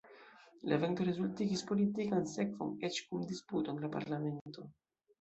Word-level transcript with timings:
La 0.71 0.79
evento 0.79 1.05
rezultigis 1.09 1.63
politikan 1.73 2.27
sekvon 2.33 2.75
eĉ 2.91 3.01
kun 3.13 3.31
disputo 3.31 3.79
en 3.79 3.87
la 3.89 3.95
Parlamento. 4.01 4.71